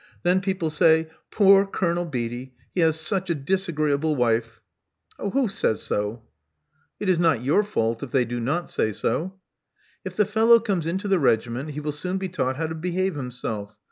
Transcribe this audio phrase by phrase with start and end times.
[0.23, 4.59] Then people say, •Poor Colonel Beatty: he has such a disagreeable wife."'
[5.19, 6.23] *'Who says so?*'
[6.99, 9.35] It is not your fault if they do not say so."
[10.03, 13.13] If the fellow comes into the regiment, he will soon be taught how to behave
[13.13, 13.77] himself.